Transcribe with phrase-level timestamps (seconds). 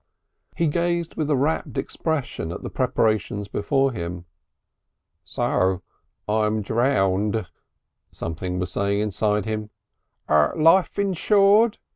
[0.57, 4.25] He gazed with a rapt expression at the preparations before him.
[5.23, 5.83] "So
[6.27, 7.45] I'm drowned,"
[8.11, 9.69] something was saying inside him.
[10.27, 11.77] "Life insured?"